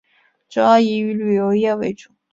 [0.49, 2.09] 主要以旅游业为主。